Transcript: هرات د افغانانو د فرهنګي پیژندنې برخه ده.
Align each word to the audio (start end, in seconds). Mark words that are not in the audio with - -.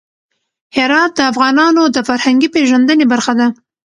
هرات 0.77 1.11
د 1.15 1.19
افغانانو 1.31 1.83
د 1.95 1.97
فرهنګي 2.09 2.47
پیژندنې 2.55 3.05
برخه 3.13 3.33
ده. 3.39 3.47